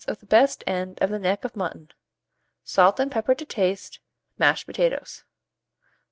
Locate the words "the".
0.19-0.25, 1.11-1.19